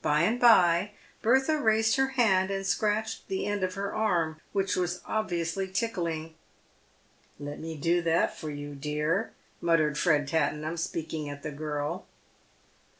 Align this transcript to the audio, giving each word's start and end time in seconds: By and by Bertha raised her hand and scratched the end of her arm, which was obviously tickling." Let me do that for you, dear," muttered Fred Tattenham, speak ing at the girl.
By 0.00 0.20
and 0.20 0.38
by 0.38 0.92
Bertha 1.22 1.58
raised 1.58 1.96
her 1.96 2.10
hand 2.10 2.52
and 2.52 2.64
scratched 2.64 3.26
the 3.26 3.46
end 3.46 3.64
of 3.64 3.74
her 3.74 3.92
arm, 3.92 4.40
which 4.52 4.76
was 4.76 5.00
obviously 5.04 5.66
tickling." 5.66 6.36
Let 7.40 7.58
me 7.58 7.76
do 7.76 8.00
that 8.02 8.38
for 8.38 8.48
you, 8.48 8.76
dear," 8.76 9.32
muttered 9.60 9.98
Fred 9.98 10.28
Tattenham, 10.28 10.76
speak 10.76 11.12
ing 11.12 11.28
at 11.28 11.42
the 11.42 11.50
girl. 11.50 12.06